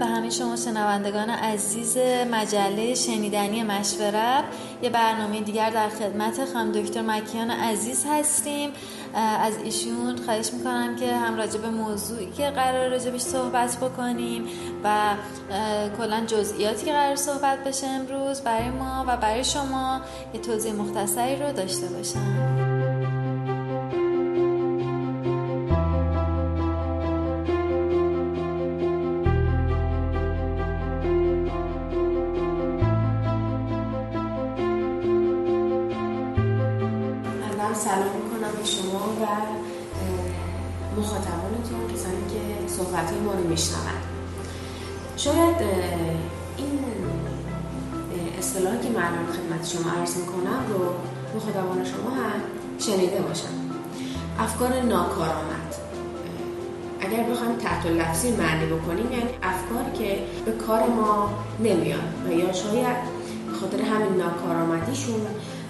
[0.00, 1.96] به همه شما شنوندگان عزیز
[2.32, 4.44] مجله شنیدنی مشورت
[4.82, 8.70] یه برنامه دیگر در خدمت خانم دکتر مکیان عزیز هستیم.
[9.14, 14.44] از ایشون خواهش می‌کنم که هم راجع به موضوعی که قرار راجبش صحبت بکنیم
[14.84, 15.14] و
[15.98, 20.00] کلا جزئیاتی که قرار صحبت بشه امروز برای ما و برای شما
[20.34, 22.49] یه توضیح مختصری رو داشته باشم.
[42.68, 44.04] صحبت ما رو میشنوند.
[45.16, 45.56] شاید
[46.56, 46.78] این
[48.38, 50.80] اصطلاحی که من خدمت شما عرض می‌کنم رو
[51.36, 52.40] مخاطبان شما هم
[52.78, 53.48] شنیده باشم
[54.38, 55.74] افکار ناکارآمد.
[57.00, 62.52] اگر بخوایم تحت لفظی معنی بکنیم یعنی افکاری که به کار ما نمیان و یا
[62.52, 62.96] شاید
[63.60, 65.20] خاطر همین ناکارآمدیشون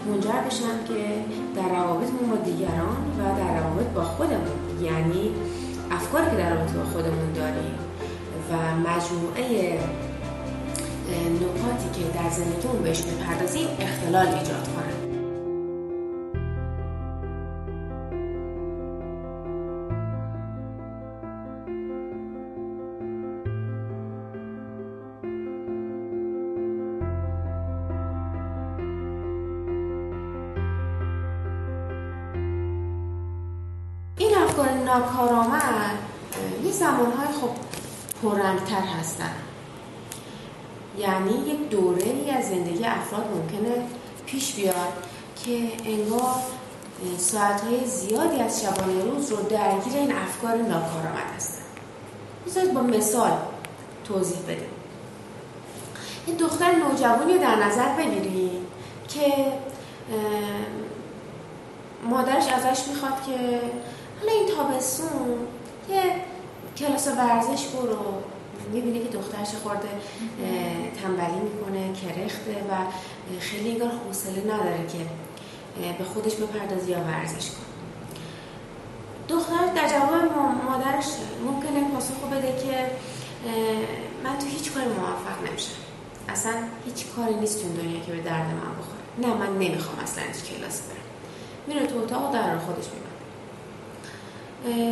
[0.07, 1.25] منجر بشن که
[1.57, 5.31] در روابط با دیگران و در روابط با خودمون یعنی
[5.91, 7.75] افکاری که در رابطه با خودمون داریم
[8.51, 8.55] و
[8.89, 9.79] مجموعه
[11.41, 15.00] نکاتی که در زندگیمون بهش بپردازیم اختلال ایجاد کنن
[38.71, 39.33] پررنگتر هستن.
[40.99, 43.85] یعنی یک دوره ای از زندگی افراد ممکنه
[44.27, 44.93] پیش بیاد
[45.45, 46.35] که انگار
[47.19, 51.63] ساعتهای زیادی از شبانه روز رو درگیر این افکار ناکارآمد هستن.
[52.47, 53.33] بذارید با مثال
[54.05, 54.69] توضیح بدیم
[56.27, 58.67] این دختر نوجوانی رو در نظر بگیریم
[59.09, 59.53] که
[62.11, 63.61] مادرش ازش می‌خواد که
[64.21, 65.39] حالا این تابستون
[65.91, 66.03] یه
[66.77, 67.99] کلاس ورزش برو.
[68.73, 69.89] می‌بینه که دخترش خورده
[71.03, 72.73] تنبلی می‌کنه کرخته و
[73.41, 74.99] خیلی انگار حوصله نداره که
[75.99, 77.71] به خودش بپردازه یا ورزش کنه.
[79.29, 80.13] دختر در جواب
[80.69, 81.07] مادرش
[81.45, 82.91] ممکنه پاسخ بده که
[84.25, 85.71] من تو هیچ کاری موفق نمیشم.
[86.29, 86.53] اصلا
[86.85, 89.01] هیچ کاری نیست تو دنیا که به درد من بخوره.
[89.19, 90.97] نه من نمی‌خوام اصلا هیچ کلاس برم.
[91.67, 93.11] میره تو اتاق و در خودش می‌بره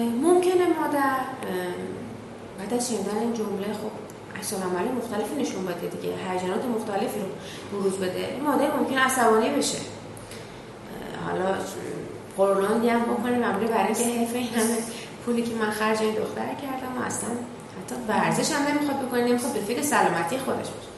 [0.04, 1.16] ممکنه مادر
[2.58, 3.90] بعد از شنیدن این جمله خب
[4.40, 7.26] اصلا عملی مختلفی نشون بده دیگه هیجانات مختلفی رو
[7.72, 8.40] بروز بده.
[8.44, 9.78] مادر ممکن عصبانی بشه.
[11.26, 11.54] حالا
[12.36, 14.76] قرولان هم بکنیم مبنی برای اینکه حیف این همه
[15.24, 17.30] پولی که من خرج این دختر کردم و اصلا
[17.78, 20.88] حتی ورزش هم نمی‌خواد بکنه نمی‌خواد به فکر سلامتی خودش باشه.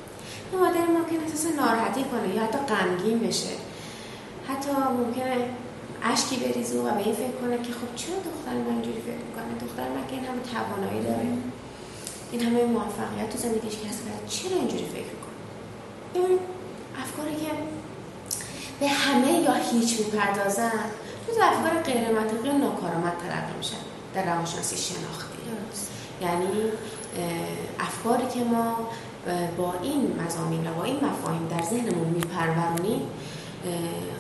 [0.53, 3.49] مادر ممکن احساس ناراحتی کنه یا حتی غمگین بشه.
[4.49, 5.37] حتی ممکنه
[6.03, 9.51] اشکی بریزه و به این فکر کنه که خب چرا دختر من اینجوری فکر می‌کنه؟
[9.67, 11.29] دختر من که این همه توانایی داره.
[12.33, 15.37] این همه موفقیت تو زندگیش کسب کرده چرا اینجوری فکر می‌کنه؟
[16.15, 16.39] این
[17.03, 17.51] افکاری که
[18.81, 20.81] به همه یا هیچ می‌پردازن
[21.27, 23.83] تو افکار غیر منطقی و ناکارآمد تلقی میشن.
[24.15, 25.39] در روانشناسی شناختی.
[26.23, 26.71] یعنی
[27.81, 28.89] افکاری که ما
[29.57, 33.03] با این مزامین و با این مفاهیم در ذهنمون میپرورونیم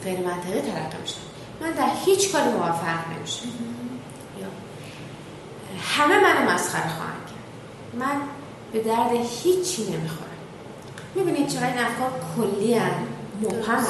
[0.05, 1.21] غیر منطقی تلقی میشن.
[1.61, 3.49] من در هیچ کاری موفق نمیشم.
[5.83, 8.03] همه منو مسخره خواهند کرد.
[8.05, 8.21] من
[8.73, 9.11] به درد
[9.43, 10.31] هیچی نمی‌خورم.
[11.15, 12.91] می‌بینید چقدر این افکار کلی هن.
[13.43, 13.85] مبهم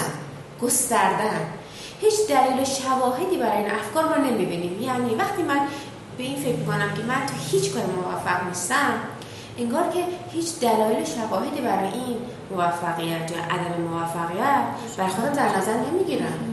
[2.00, 4.82] هیچ دلیل شواهدی برای این افکار ما نمی‌بینیم.
[4.82, 5.60] یعنی وقتی من
[6.19, 8.92] به این فکر کنم که من تو هیچ کار موفق نیستم
[9.59, 12.16] انگار که هیچ دلایل شواهدی برای این
[12.50, 14.64] موفقیت یا عدم موفقیت
[14.97, 16.49] برای خودم در نظر نمی‌گیرم.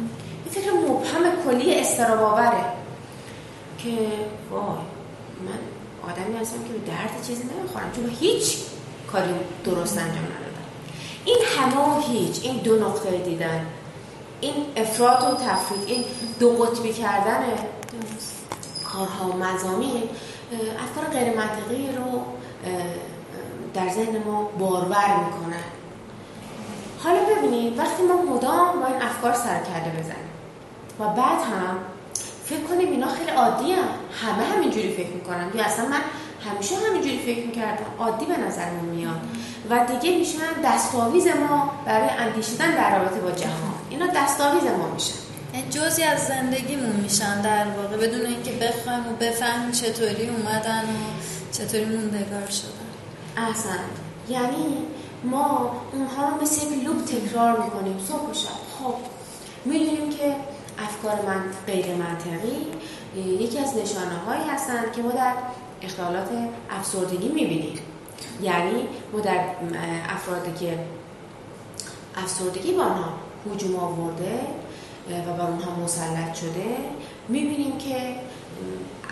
[0.58, 2.64] فکر مبهم کلی استراباوره
[3.78, 3.90] که
[4.52, 4.62] وای
[5.46, 5.60] من
[6.12, 7.92] آدمی هستم که به درد چیزی نمی‌خورم.
[7.96, 8.58] چون هیچ
[9.12, 9.34] کاری
[9.64, 10.66] درست انجام ندادم.
[11.26, 13.66] این همه و هیچ این دو نقطه دیدن.
[14.42, 16.04] این افراد و تفرید این
[16.40, 17.44] دو قطبی کردن
[18.86, 20.04] کارها و مزامین
[20.84, 22.24] افکار غیر منطقی رو
[23.74, 25.64] در ذهن ما بارور می‌کنن.
[27.04, 30.27] حالا ببینید وقتی ما مدام با این افکار سر کرده بزنیم
[31.00, 31.78] و بعد هم
[32.46, 33.88] فکر کنیم اینا خیلی عادی هم.
[34.22, 35.52] همه همینجوری فکر می‌کنن.
[35.56, 36.02] یا اصلا من
[36.50, 37.86] همیشه همینجوری فکر می‌کردم.
[38.00, 39.20] عادی به نظرمون میاد.
[39.70, 43.74] و دیگه میشن دستاویز ما برای اندیشیدن در رابطه با جهان.
[43.90, 45.14] اینا دستاویز ما میشن.
[45.70, 47.98] جزی از زندگیمون میشن در واقع.
[47.98, 51.22] بدون اینکه بخوایم و بفهمیم چطوری اومدن و
[51.52, 52.88] چطوری موندگار شدن.
[53.38, 53.80] احسن.
[54.30, 54.78] یعنی
[55.24, 58.00] ما اونها رو مثل یک لوب تکرار می‌کنیم.
[58.08, 58.50] صبح و شب.
[58.80, 58.96] خب
[59.66, 60.36] می‌دونیم که
[60.78, 62.68] افکار من غیر منطقی.
[63.16, 65.34] یکی از نشانه هایی هستند که ما در
[65.82, 66.30] اختلالات
[66.70, 67.80] افسردگی می‌بینیم.
[68.42, 69.46] یعنی ما در
[70.10, 70.80] افرادی که
[72.16, 73.10] افسردگی با آنها
[73.52, 74.40] حجوم آورده
[75.28, 76.78] و بر اونها مسلط شده
[77.28, 78.16] می‌بینیم که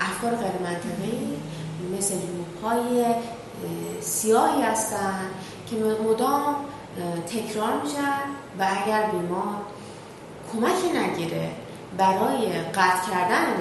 [0.01, 1.37] افکار غیر منطقی
[1.97, 2.15] مثل
[2.63, 3.05] های
[4.01, 5.21] سیاهی هستن
[5.69, 5.75] که
[6.09, 6.55] مدام
[7.27, 8.21] تکرار میشن
[8.59, 9.55] و اگر بیمار
[10.55, 11.51] کمک نگیره
[11.97, 13.55] برای قطع کردن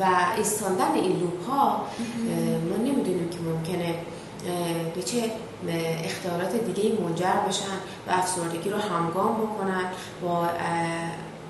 [0.00, 0.04] و
[0.36, 1.86] ایستاندن این لوپ ها
[2.70, 3.94] ما نمی‌دونیم که ممکنه
[4.94, 5.32] به چه
[6.04, 7.76] اختیارات دیگه منجر بشن
[8.08, 9.84] و افسردگی رو همگام بکنن
[10.22, 10.48] با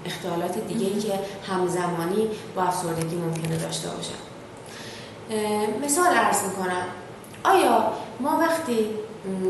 [0.06, 1.18] اختلالات دیگه که
[1.48, 4.20] همزمانی با افسردگی ممکنه داشته باشن.
[5.84, 6.84] مثال عرض می‌کنم.
[7.44, 8.86] آیا ما وقتی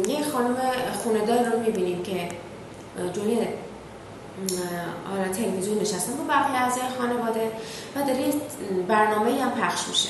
[0.09, 0.57] یه خانم
[1.03, 2.29] خوندار رو می‌بینیم که
[3.13, 3.39] جوی
[5.11, 7.53] حالا تلویزیون نشستن با بقیه اعضای خانواده
[7.97, 8.33] و داره
[8.89, 10.09] برنامه هم پخش میشه.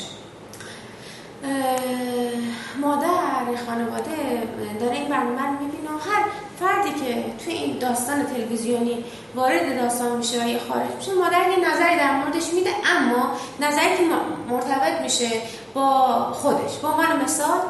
[2.81, 4.43] مادر خانواده
[4.81, 6.25] داره این برنامه رو می‌بینه هر
[6.61, 11.71] فردی که توی این داستان تلویزیونی وارد داستان میشه و یه خارج میشه مادر یه
[11.71, 14.03] نظری در موردش میده اما نظری که
[14.49, 15.29] مرتبط میشه
[15.75, 16.79] با خودش.
[16.83, 17.61] با من مثال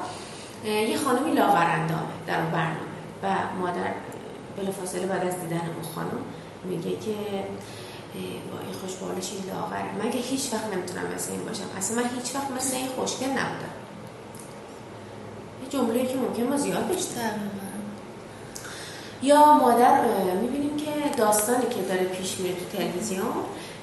[0.65, 2.91] یه خانمی لاغرندامه در اون برنامه
[3.23, 3.27] و
[3.61, 3.91] مادر
[4.57, 6.19] بلافاصله بعد از دیدن اون خانم
[6.65, 7.15] میگه که
[8.53, 10.05] با این خوشبالش این لاغر.
[10.05, 11.65] من که هیچ وقت نمی‌تونم مثل این باشم.
[11.79, 13.75] اصلا من هیچ وقت مثل این خوشگل نبودم.
[15.63, 17.31] یه جمله که ممکن ما زیاد بیشتر
[19.23, 20.01] یا مادر
[20.43, 23.33] می‌بینیم که داستانی که داره پیش میره تو تلویزیون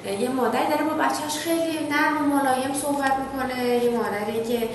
[0.04, 3.84] یه مادری داره با بچهش خیلی نرم و ملایم صحبت می‌کنه.
[3.84, 4.68] یه مادری که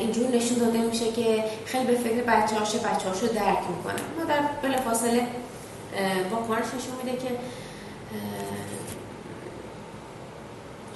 [0.00, 4.00] اینجور نشون داده میشه که خیلی به فکر بچه‌هاش بچه‌هاشو درک می‌کنه.
[4.18, 5.26] مادر بلافاصله
[6.30, 7.38] با کارش نشون میده که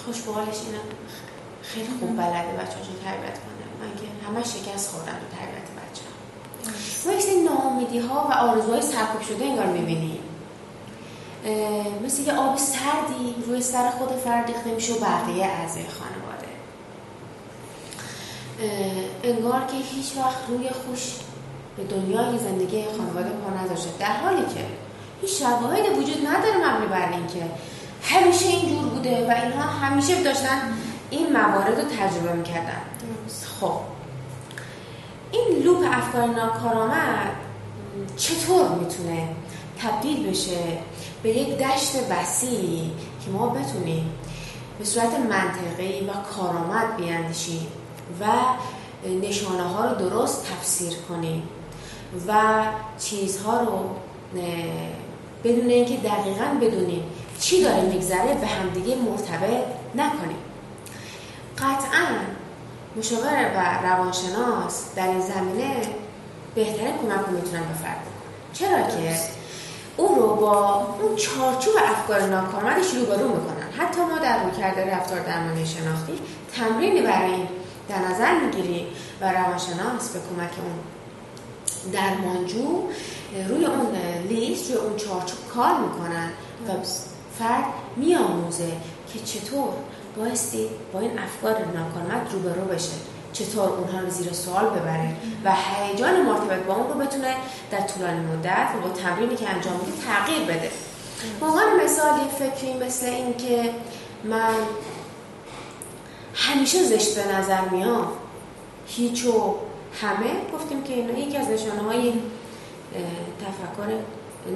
[0.05, 0.81] خوشبالش اینه.
[1.63, 3.65] خیلی خوب بلده بچه‌هاشو تربیت کنه.
[3.81, 6.03] من که همه شکست خوردن تو تربیت بچه
[7.07, 10.21] ما یک ناامیدی ها و آرزوهای سرکوب شده انگار می‌بینیم
[12.05, 16.47] مثل یه آب سردی روی سر خود فرد ریخته میشه و بقیه اعضای خانواده.
[19.23, 21.13] انگار که هیچ وقت روی خوش
[21.77, 23.91] به دنیای زندگی خانواده پا نذاشته.
[23.99, 24.65] در حالی که
[25.21, 27.43] هیچ شواهدی وجود نداره مبنی بر اینکه
[28.03, 30.59] همیشه اینجور بوده و اینها همیشه داشتن
[31.11, 32.83] این موارد رو تجربه می‌کردن.
[33.61, 33.81] خب.
[35.33, 37.33] این لوپ افکار ناکارآمد
[38.17, 39.29] چطور می‌تونه
[39.83, 40.79] تبدیل بشه
[41.23, 42.91] به یک دشت وسیع
[43.25, 44.13] که ما بتونیم
[44.79, 47.67] به صورت منطقی و کارآمد بیاندیشیم
[48.21, 48.25] و
[49.23, 51.43] نشانه ها رو درست تفسیر کنیم
[52.29, 52.65] و
[52.99, 53.91] چیزها رو
[55.45, 57.03] بدون اینکه دقیقا بدونیم
[57.41, 59.65] چی داره میگذره به همدیگه مرتبط
[59.95, 60.37] نکنیم.
[61.59, 62.07] قطعا
[62.97, 65.81] مشاور و روانشناس در این زمینه
[66.55, 68.07] بهتره کمک رو می‌تونن به فرد
[68.53, 69.17] چرا که
[70.41, 73.71] با اون چارچوب افکار ناکارآمدش روبرو می‌کنن.
[73.79, 76.19] حتی ما در روی کرده رفتار درمانی شناختی
[76.55, 77.49] تمرینی برای این
[77.89, 78.87] در نظر می‌گیریم
[79.21, 80.79] و روانشناس به کمک اون
[81.93, 82.83] درمانجو
[83.49, 83.87] روی اون
[84.29, 86.29] لیست روی اون چارچوب کار می‌کنن
[86.69, 86.85] و
[87.39, 87.65] فرد
[87.97, 88.73] میآموزه
[89.13, 89.69] که چطور
[90.17, 93.16] بایستی با این افکار ناکارآمد روبرو بشه.
[93.39, 95.17] چطور اونها رو زیر سوال ببره.
[95.45, 97.37] و هیجان مرتبط با اون رو بتونه
[97.71, 100.71] در طولانی مدت و با تمرینی که انجام میده تغییر بده.
[101.41, 103.71] واقعا مثال یک فکری مثل این که
[104.25, 104.55] من
[106.35, 108.09] همیشه زشت به نظر میام.
[108.87, 109.55] هیچ و
[110.03, 112.13] همه گفتیم که اینا یکی از نشانه های
[113.41, 113.99] تفکر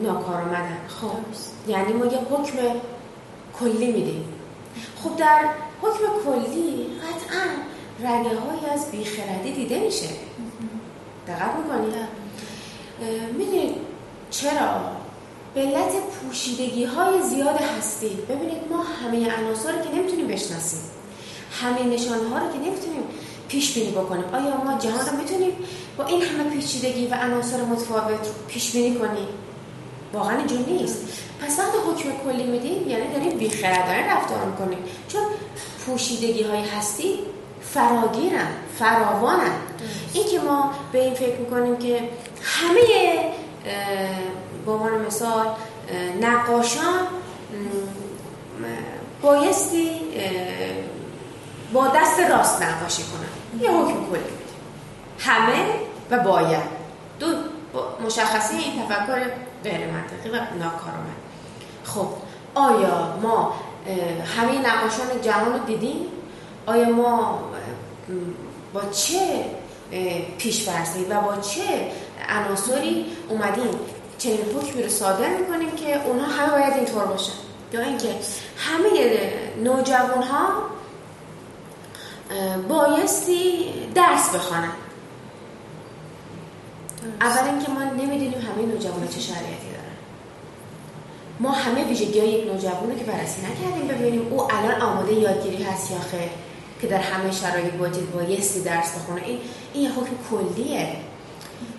[0.02, 0.78] ناکارآمدن.
[0.88, 2.58] خب یعنی ما یه حکم
[3.60, 4.24] کلی میدیم.
[5.04, 5.40] خب در
[5.82, 7.46] حکم کلی قطعا
[8.00, 10.08] رگه های از بیخردی دیده میشه.
[11.28, 11.94] دقت می‌کنید
[13.38, 13.74] می‌دونید
[14.30, 14.80] چرا؟
[15.54, 20.80] به علت پوشیدگی های زیاد هستی ببینید ما همه عناصر که نمی‌تونیم بشناسیم.
[21.62, 23.02] همه نشانه ها رو که نمی‌تونیم
[23.48, 24.24] پیش بینی بکنیم.
[24.24, 25.52] آیا ما جهان رو می‌تونیم
[25.96, 29.28] با این همه پیچیدگی و عناصر متفاوت پیش بینی کنیم؟
[30.12, 30.98] واقعا اینجور نیست.
[31.40, 34.78] پس وقتی حکم کلی میدیم یعنی داریم بیخردانه رفتار می‌کنیم.
[35.08, 35.22] چون
[35.86, 37.18] پوشیدگی های هستی
[37.74, 38.48] فراگیرن
[38.78, 39.52] فراوانن.
[40.12, 42.08] این که ما به این فکر می‌کنیم که
[42.42, 42.80] همه
[44.66, 45.46] به عنوان مثال
[46.20, 47.06] نقاشان
[49.22, 50.00] بایستی
[51.72, 53.62] با دست راست نقاشی کنن.
[53.62, 54.20] یه حکم کلی
[55.18, 55.64] همه
[56.10, 56.80] و باید.
[57.18, 57.26] دو
[58.06, 59.20] مشخصی این تفکر
[59.64, 61.20] غیر منطقی و ناکارآمد.
[61.84, 62.06] خب
[62.54, 63.54] آیا ما
[64.36, 66.06] همه نقاشان جهان رو دیدیم؟
[66.66, 67.40] آیا ما
[68.72, 69.44] با چه
[70.38, 71.62] پیشفرزی و با چه
[72.28, 73.70] عناصری اومدیم؟
[74.18, 77.32] چنین حکمی رو صادر می‌کنیم که اونها همه باید اینطور باشن.
[77.72, 78.08] یا اینکه
[78.56, 78.88] همه
[79.64, 80.48] نوجوان ها
[82.68, 83.64] بایستی
[83.94, 84.72] درس بخوانن.
[87.20, 89.96] اول اینکه ما نمی‌دونیم همه نوجوان چه شرایطی دارن.
[91.40, 95.62] ما همه ویژگی های یک نوجوان رو که بررسی نکردیم ببینیم او الان آماده یادگیری
[95.62, 96.30] هست یا خیر.
[96.80, 99.22] که در همه شرایط باید بایستی درس بخونه.
[99.22, 99.38] این
[99.74, 100.96] این یه حکم کلیه.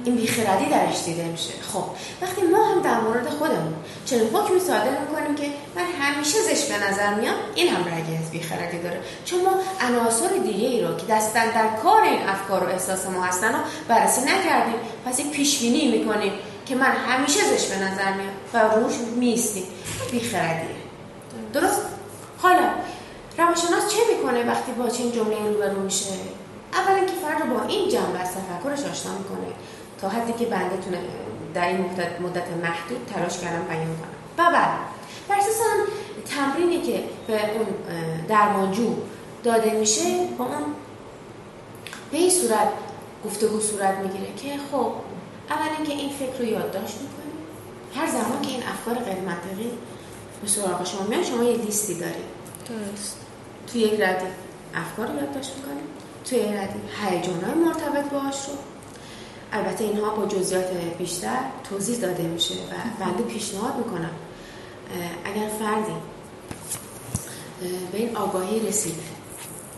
[0.05, 1.53] این بیخردی درش دیده میشه.
[1.73, 1.83] خب
[2.21, 3.73] وقتی ما هم در مورد خودمون
[4.05, 5.43] چنین حکمی صادر می‌کنیم که
[5.75, 9.01] من همیشه زش به نظر میام این هم رگی از بیخردی داره.
[9.25, 13.23] چون ما عناصر دیگه ای رو که دستن در کار این افکار و احساس ما
[13.23, 16.31] هستن رو بررسی نکردیم پس یک پیش بینی می‌کنیم
[16.65, 19.63] که من همیشه زش به نظر میام و روش میستیم
[20.11, 20.75] بیخردیه.
[21.53, 21.81] درست؟
[22.37, 22.69] حالا
[23.41, 26.13] روانشناس چه می‌کنه وقتی با چنین جمله روبرو میشه؟
[26.73, 29.53] اول اینکه فرد رو با این جنبه از تفکرش آشنا می‌کنه
[30.01, 30.99] تا حدی که بنده تونه
[31.53, 31.79] در این
[32.19, 34.69] مدت, محدود تلاش کردم بیان کنم و بعد
[35.27, 35.55] بر اساس
[36.25, 37.65] تمرینی که به اون
[38.27, 38.95] درمانجو
[39.43, 40.63] داده میشه با اون
[42.11, 42.67] به این صورت
[43.25, 44.91] گفتگو صورت می‌گیره که خب
[45.49, 47.37] اول اینکه این فکر رو یادداشت می‌کنیم
[47.95, 49.71] هر زمان که این افکار غیر منطقی
[50.41, 53.17] به سراغ شما میاد شما یه لیستی دارید درست.
[53.71, 54.25] تو یک ردی
[54.75, 55.83] افکار رو یادداشت می‌کنیم.
[56.25, 58.53] توی ردی هیجان های مرتبط باهاش رو.
[59.53, 64.11] البته اینها با جزئیات بیشتر توضیح داده میشه و بنده پیشنهاد می‌کنم.
[65.25, 65.95] اگر فردی
[67.91, 69.01] به این آگاهی رسیده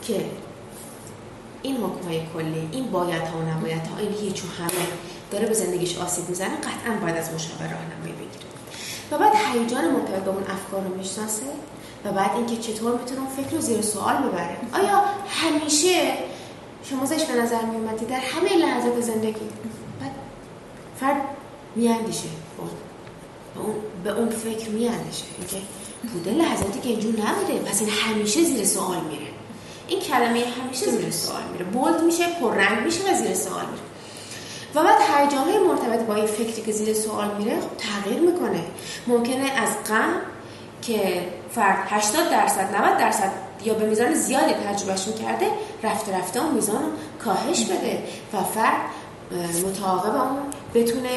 [0.01, 0.25] که
[1.61, 4.87] این حکمای کلی این باید ها و نباید ها این هیچ و همه
[5.31, 8.45] داره به زندگیش آسیب می‌زنه قطعا باید از مشاور راهنمایی بگیره.
[9.11, 11.45] و بعد هیجان مرتبط به اون افکار رو می‌شناسه
[12.05, 16.13] و بعد اینکه چطور می‌تونه اون فکر رو زیر سوال ببره آیا همیشه
[16.89, 19.49] شما زش به نظر میومدی در همه لحظات زندگی؟
[20.01, 20.11] بعد
[20.99, 21.21] فرد
[21.75, 22.29] میاندیشه.
[23.55, 25.23] به اون, به اون فکر میاندیشه.
[25.37, 25.57] اینکه
[26.13, 27.59] بوده لحظاتی که اینجور نبوده.
[27.59, 29.27] پس این همیشه زیر سوال میره.
[29.87, 31.65] این کلمه همیشه زیر سوال میره.
[31.65, 33.83] بولد میشه پررنگ میشه و زیر سوال میره.
[34.75, 38.63] و بعد هیجان های مرتبط با این فکری که زیر سوال میره خب تغییر می‌کنه.
[39.07, 40.13] ممکنه از غم
[40.81, 43.31] که فرد 80 درصد 90 درصد
[43.65, 45.47] یا به میزان زیادی تجربهش می‌کرده
[45.83, 46.89] رفته رفته اون میزان رو
[47.25, 48.81] کاهش بده و فرد
[49.67, 50.39] متعاقب اون
[50.73, 51.09] بتونه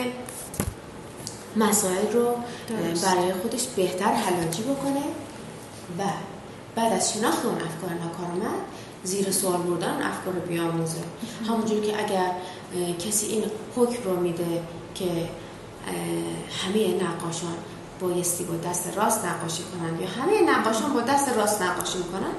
[1.56, 2.34] مسائل رو
[2.76, 5.02] برای خودش بهتر حلاجی بکنه.
[5.98, 6.02] و
[6.76, 8.60] بعد از شناخت اون افکار ناکارآمد
[9.04, 10.98] زیر سوال بردن افکار رو بیاموزه.
[11.48, 12.30] همونجور که اگر
[12.98, 13.44] کسی این
[13.76, 14.62] حکم رو میده
[14.94, 15.04] که
[16.64, 17.54] همه نقاشان
[18.00, 22.34] بایستی با دست راست نقاشی کنن یا همه نقاشان با دست راست نقاشی می‌کنن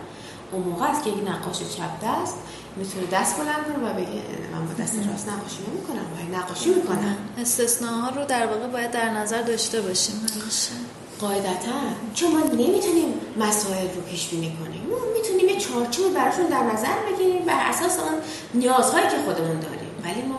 [0.51, 2.35] اون موقع است که یک نقاش چپ دست
[2.75, 4.21] می‌تونه دست بلند کنه و بگه
[4.53, 7.17] من با دست راست نقاشی نمی‌کنم باید نقاشی می‌کنم.
[7.37, 10.71] استثناها رو در واقع باید در نظر داشته باشیم همیشه.
[11.19, 11.77] قاعدتا
[12.13, 16.95] چون ما نمی‌تونیم مسائل رو پیش بینی کنیم ما می‌تونیم یه چارچوب براشون در نظر
[17.11, 18.13] بگیریم بر اساس اون
[18.53, 20.37] نیازهایی که خودمون داریم ولی ما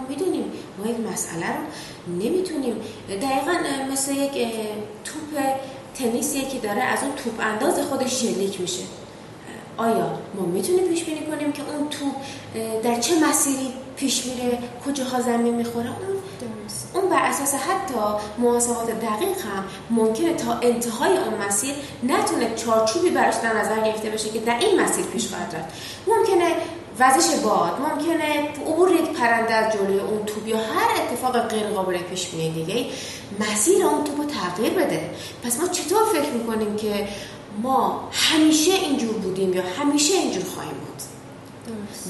[0.79, 2.77] ما یک مسئله رو نمی‌تونیم.
[3.09, 3.55] دقیقا
[3.93, 4.33] مثل یک
[5.05, 5.43] توپ
[5.95, 8.83] تنیسیه که داره از اون توپ انداز خودش شلیک میشه.
[9.77, 12.15] آیا ما می‌تونیم پیش بینی کنیم که اون توپ
[12.83, 16.19] در چه مسیری پیش میره؟ کجاها زمین می‌خوره؟ اون
[16.95, 17.95] اون بر اساس حتی
[18.39, 24.31] محاسبات دقیق هم ممکنه تا انتهای اون مسیر نتونه چارچوبی براش در نظر گرفته بشه
[24.31, 25.75] که در این مسیر پیش خواهد رفت.
[26.07, 26.55] ممکنه
[27.01, 27.81] وزش باد.
[27.81, 32.65] ممکنه عبور یک پرنده از جلوی اون توپ یا هر اتفاق غیر قابل پیش بینی
[32.65, 32.87] دیگه
[33.41, 35.11] مسیر اون توپ رو تغییر بده.
[35.45, 37.09] پس ما چطور فکر می‌کنیم که
[37.63, 41.03] ما همیشه اینجور بودیم یا همیشه اینجور خواهیم بود؟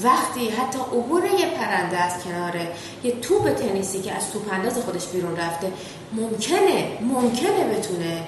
[0.03, 2.55] وقتی حتی عبور یه پرنده از کنار
[3.03, 5.71] یه توپ تنیسی که از توپ انداز خودش بیرون رفته
[6.13, 8.23] ممکنه ممکنه بتونه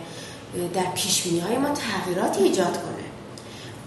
[0.74, 3.06] در پیش های ما تغییراتی ایجاد کنه.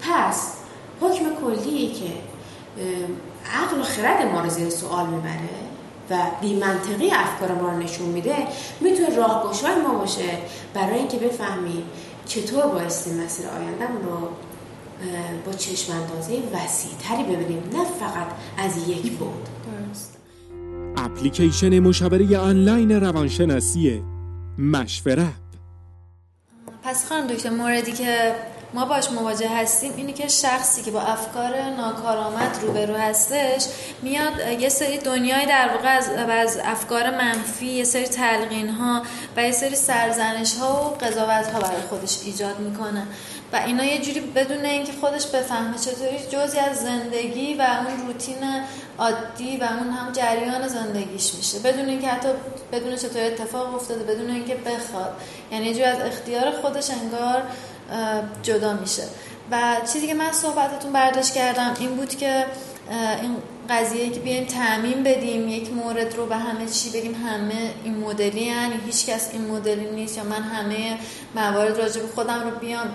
[0.00, 0.52] پس
[1.00, 2.33] حکم کلی که
[3.52, 5.48] عقل و خرد ما رو زیر سوال می‌بره
[6.10, 8.36] و بی منطقی افکار ما رو نشون میده
[8.80, 10.38] می‌تونه راهگشای ما باشه
[10.74, 11.84] برای اینکه بفهمیم
[12.26, 14.28] چطور بایستی مسیر آیندم رو
[15.46, 18.26] با چشم اندازه وسیع تری ببینیم نه فقط
[18.58, 19.48] از یک بود.
[20.96, 24.02] اپلیکیشن مشاوره آنلاین روانشناسی
[24.58, 25.26] مشورت.
[26.82, 28.34] پس خانم دکتر موردی که
[28.74, 33.66] ما باش مواجه هستیم اینی که شخصی که با افکار ناکارآمد روبرو هستش
[34.02, 39.02] میاد یه سری دنیای در واقع از, از افکار منفی یه سری تلقین ها
[39.36, 43.06] و یه سری سرزنش ها و قضاوت ها برای خودش ایجاد می‌کنه.
[43.52, 48.36] و اینا یه جوری بدون اینکه خودش بفهمه چطوری جزی از زندگی و اون روتین
[48.98, 51.58] عادی و اون هم جریان زندگیش میشه.
[51.58, 52.28] بدون اینکه حتی
[52.72, 55.12] بدون چطور اتفاق افتاده بدون اینکه بخواد.
[55.52, 57.42] یعنی یه جوری از اختیار خودش انگار
[58.42, 59.02] جدا میشه.
[59.50, 62.44] و چیزی که من صحبتتون برداشت کردم این بود که
[63.22, 63.36] این
[63.70, 68.40] قضیه که بیایم تعمین بدیم یک مورد رو به همه چی بگیم همه این مدلی
[68.40, 70.16] یعنی هیچ کس این مدلی نیست.
[70.16, 70.98] یا من همه
[71.34, 72.86] موارد راجع به خودم رو بیام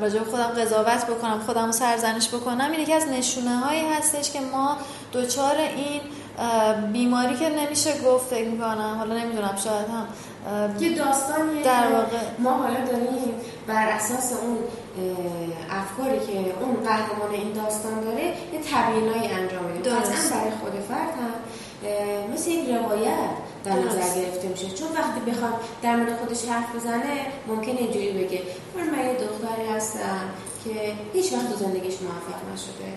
[0.00, 4.30] راجع به خودم قضاوت بکنم خودم رو سرزنش بکنم این یکی از نشونه هایی هستش
[4.30, 4.76] که ما
[5.12, 6.00] دوچار این
[6.92, 10.06] بیماری که نمیشه گفت فکر می‌کنم حالا نمی‌دونم شاید هم
[10.82, 13.34] یه داستانی در واقع ما حالا داریم
[13.66, 14.58] بر اساس اون
[15.70, 21.14] افکاری که اون قهرمان این داستان داره یه تبیینایی انجام میدیم قطعا برای خود فرد
[21.20, 21.34] هم
[22.32, 23.30] مثل این روایت
[23.64, 24.68] در نظر گرفته میشه.
[24.68, 28.42] چون وقتی بخواد در مورد خودش حرف بزنه ممکن اینجوری بگه.
[28.76, 30.20] من من یه دختری هستم.
[30.64, 32.88] که هیچ وقت تو زندگیش موفق نشده.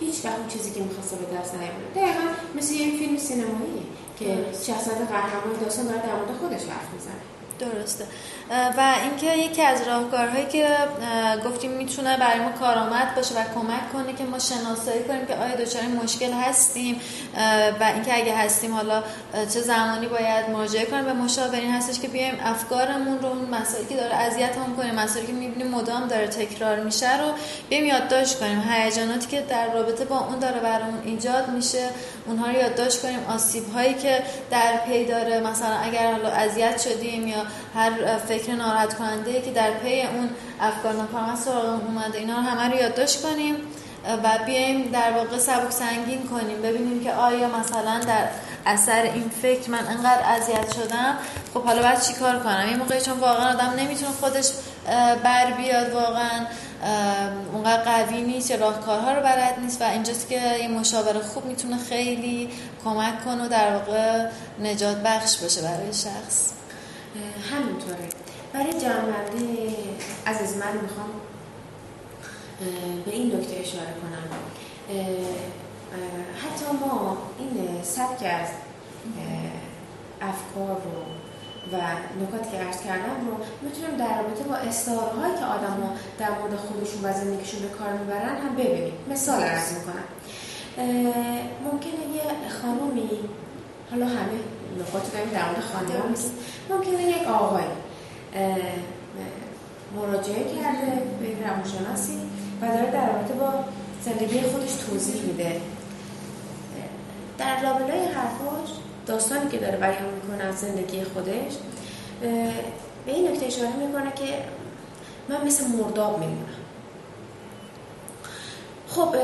[0.00, 3.82] هیچ وقت اون چیزی که می‌خواسته به دست نیاورده دقیقا مثل یه فیلم سینمایی
[4.18, 7.35] که شخصیت قهرمان داستان داره در مورد خودش حرف می‌زنه.
[7.58, 8.04] درسته.
[8.50, 10.68] و اینکه یکی از راهکارهایی که
[11.44, 15.54] گفتیم می‌تونه برای ما کارآمد باشه و کمک کنه که ما شناسایی کنیم که آیا
[15.54, 17.00] دچار مشکل هستیم
[17.80, 19.02] و اینکه اگه هستیم حالا
[19.54, 21.04] چه زمانی باید مراجعه کنیم.
[21.04, 25.32] به مشاورین هستش که بیایم افکارمون رو اون مسائلی که داره اذیتمون کنه مسائلی که
[25.32, 27.32] می‌بینیم مدام داره تکرار میشه رو
[27.68, 28.62] بیایم یادداشت کنیم.
[28.70, 31.88] هیجاناتی که در رابطه با اون داره برامون ایجاد میشه
[32.26, 33.20] اونها رو یادداشت کنیم.
[33.28, 35.40] آسیب هایی که در پی داره.
[35.40, 40.92] مثلا اگر حالا اذیت شدیم یا هر فکر ناراحت کننده که در پی اون افکار
[40.92, 43.54] ناکارآمد سراغ اومده اینا رو همه رو یادداشت کنیم.
[44.24, 48.28] و بیایم در واقع سبک سنگین کنیم ببینیم که آیا مثلا در
[48.66, 51.16] اثر این فکر من انقدر اذیت شدم.
[51.54, 54.50] خب حالا باید چیکار کنم؟ یه موقعی چون واقعا آدم نمی‌تونه خودش
[55.24, 56.46] بر بیاد واقعا.
[57.52, 61.78] اونقدر قوی نیست یا راهکارها رو بلد نیست و اینجاست که یه مشاور خوب می‌تونه
[61.88, 62.50] خیلی
[62.84, 64.28] کمک کنه و در واقع
[64.62, 66.55] نجات بخش باشه برای شخص.
[67.50, 68.08] همینطوره.
[68.52, 69.76] برای جنبندی
[70.26, 71.10] از من می‌خوام
[73.04, 74.38] به این نکته اشاره کنم.
[76.42, 78.48] حتی ما این سبک از
[80.20, 81.02] افکار رو
[81.72, 81.76] و
[82.22, 86.56] نکاتی که عرض کردم رو می‌تونیم در رابطه با استعاره که آدم ها در مورد
[86.56, 88.92] خودشون و زندگیشون به کار می‌برن هم ببینیم.
[89.10, 90.04] مثال عرض می‌کنم.
[91.64, 92.22] ممکنه یه
[92.62, 93.10] خانومی
[93.90, 94.38] حالا همه
[94.80, 96.14] نکات داریم در مورد خانم
[96.70, 97.64] ممکنه یک آقای
[99.96, 102.18] مراجعه کرده به روانشناسی
[102.62, 103.52] و داره در رابطه با
[104.02, 105.60] زندگی خودش توضیح میده.
[107.38, 108.68] در لابلای حرفاش
[109.06, 111.52] داستانی که داره بیان می‌کنه از زندگی خودش
[113.06, 114.44] به این نکته اشاره می‌کنه که
[115.28, 116.46] من مثل مرداب میمونم
[118.88, 119.16] خب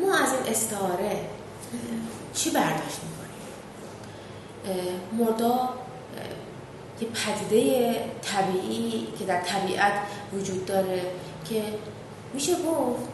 [0.00, 1.20] ما از این استعاره
[2.34, 3.23] چی برداشت می‌کنیم؟
[5.18, 5.68] مرداب
[7.00, 9.92] یه پدیده طبیعی که در طبیعت
[10.32, 11.02] وجود داره
[11.48, 11.62] که
[12.34, 13.08] میشه گفت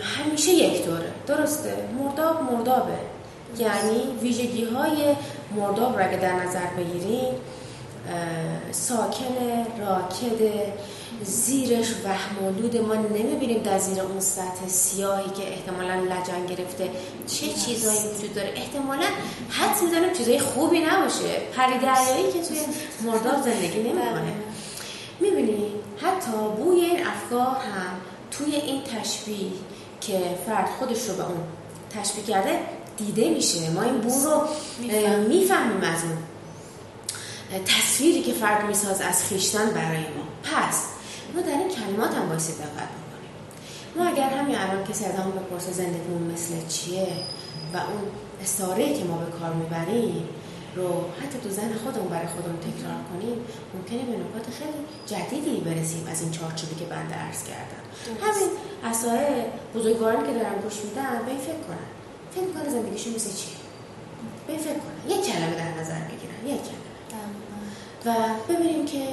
[0.00, 1.12] همیشه یک دوره.
[1.26, 2.98] درسته؟ مرداب مردابه.
[3.58, 5.16] یعنی ویژگی های
[5.56, 7.34] مرداب را که در نظر بگیریم
[8.70, 9.34] ساکن
[9.80, 10.72] راکده
[11.24, 16.90] زیرش وهمالود ما نمی‌بینیم در زیر اون سطح سیاهی که احتمالا لجن گرفته.
[17.26, 19.06] چه چیزایی وجود داره؟ احتمالا
[19.48, 21.42] حد می‌زنم چیزای خوبی نباشه.
[21.56, 22.58] پری دریایی که توی
[23.04, 24.34] مرداب زندگی نمی‌کنه.
[25.20, 25.66] می‌بینی؟
[26.02, 27.92] حتی بوی این افکار هم
[28.30, 29.50] توی این تشبیه
[30.00, 31.42] که فرد خودش رو به اون
[31.90, 32.60] تشبیه کرده
[32.96, 33.70] دیده میشه.
[33.70, 34.48] ما این بو رو
[35.28, 36.18] می‌فهمیم از اون.
[37.64, 40.24] تصویری که فرد میساز از خیشتن برای ما.
[40.42, 40.84] پس
[41.34, 43.32] ما در این کلمات هم باید دقت بکنیم
[43.96, 47.08] ما اگر همین الان کسی از همون بپرسه زندگیمون مثل چیه
[47.74, 48.02] و اون
[48.42, 50.28] استاره که ما به کار می‌بریم
[50.76, 50.88] رو
[51.20, 53.36] حتی تو زن خودمون برای خودمون تکرار کنیم
[53.74, 57.82] ممکنه به نکات خیلی جدیدی برسیم از این چارچوبی که بنده عرض کردم.
[58.22, 58.48] همین
[58.84, 59.26] اسای
[59.74, 61.88] بزرگوارانی که دارن گوش میدن به این فکر کنن.
[62.34, 63.56] فکر کنن زندگیشون مثل چیه؟
[64.46, 65.16] به این فکر کنن.
[65.16, 66.92] یک کلمه در نظر بگیرن یک کلمه.
[68.06, 68.14] و
[68.48, 69.04] ببینیم که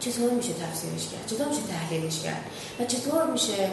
[0.00, 2.44] چطور میشه تفسیرش کرد؟ چطور میشه تحلیلش کرد؟
[2.80, 3.70] و چطور میشه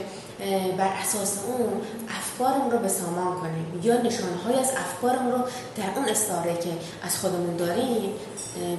[0.78, 5.40] بر اساس اون افکارمون رو به سامان کنیم؟ یا نشانهای از افکارمون رو
[5.78, 6.70] در اون استاره که
[7.04, 8.10] از خودمون داریم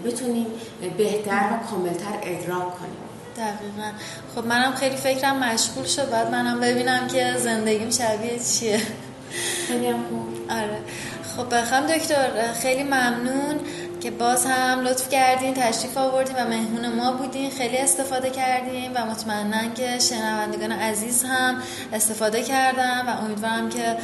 [0.04, 0.46] بتونیم
[0.96, 3.06] بهتر و کاملتر ادراک کنیم.
[3.37, 3.90] دقیقا.
[4.35, 6.11] خب منم خیلی فکرم مشغول شد.
[6.11, 8.80] بعد منم ببینم که زندگیم شبیه چیه.
[9.68, 10.50] خیلی هم خوب.
[10.50, 10.78] آره.
[11.37, 13.61] خب بخوام دکتر خیلی ممنون.
[14.07, 19.07] که باز هم لطف کردین تشریف آوردین و مهمون ما بودین خیلی استفاده کردیم و
[19.07, 23.97] مطمئنا که شنوندگان عزیز هم استفاده کردن و امیدوارم که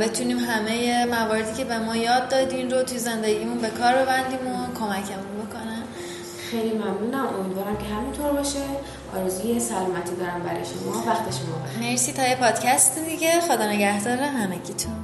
[0.00, 4.78] بتونیم همه مواردی که به ما یاد دادین رو توی زندگیمون به کار ببندیم و
[4.78, 5.82] کمکمون بکنن.
[6.50, 7.26] خیلی ممنونم.
[7.40, 8.64] امیدوارم که همینطور باشه.
[9.16, 11.02] آرزوی سلامتی دارم برای شما.
[11.06, 11.86] وقت شما.
[11.88, 13.40] مرسی تا یه پادکست دیگه.
[13.40, 15.03] خدا نگهدار همگیتون.